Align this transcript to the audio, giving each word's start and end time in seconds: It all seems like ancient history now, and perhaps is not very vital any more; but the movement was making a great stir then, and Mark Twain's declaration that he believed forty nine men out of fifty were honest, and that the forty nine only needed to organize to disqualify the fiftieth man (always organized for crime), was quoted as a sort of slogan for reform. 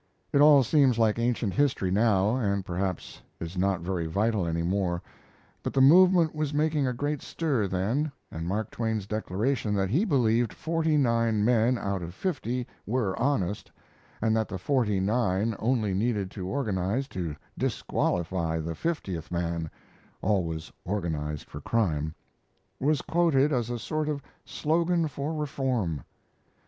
It 0.33 0.41
all 0.41 0.63
seems 0.63 0.97
like 0.97 1.19
ancient 1.19 1.53
history 1.53 1.91
now, 1.91 2.35
and 2.35 2.65
perhaps 2.65 3.21
is 3.39 3.55
not 3.55 3.81
very 3.81 4.07
vital 4.07 4.47
any 4.47 4.63
more; 4.63 4.99
but 5.61 5.73
the 5.73 5.79
movement 5.79 6.33
was 6.33 6.55
making 6.55 6.87
a 6.87 6.91
great 6.93 7.21
stir 7.21 7.67
then, 7.67 8.11
and 8.31 8.47
Mark 8.47 8.71
Twain's 8.71 9.05
declaration 9.05 9.75
that 9.75 9.91
he 9.91 10.03
believed 10.03 10.53
forty 10.53 10.97
nine 10.97 11.45
men 11.45 11.77
out 11.77 12.01
of 12.01 12.15
fifty 12.15 12.65
were 12.87 13.15
honest, 13.19 13.71
and 14.23 14.35
that 14.35 14.47
the 14.47 14.57
forty 14.57 14.99
nine 14.99 15.55
only 15.59 15.93
needed 15.93 16.31
to 16.31 16.47
organize 16.47 17.07
to 17.09 17.35
disqualify 17.55 18.57
the 18.59 18.73
fiftieth 18.73 19.29
man 19.31 19.69
(always 20.23 20.71
organized 20.83 21.47
for 21.47 21.61
crime), 21.61 22.15
was 22.79 23.03
quoted 23.03 23.53
as 23.53 23.69
a 23.69 23.77
sort 23.77 24.09
of 24.09 24.23
slogan 24.47 25.07
for 25.07 25.35
reform. 25.35 26.03